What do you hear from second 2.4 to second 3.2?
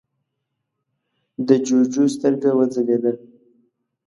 وځلېده: